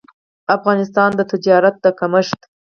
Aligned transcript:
افغانستان 0.55 1.09
د 1.15 1.21
تجارت 1.31 1.75
د 1.83 1.85
کمښت 1.99 2.39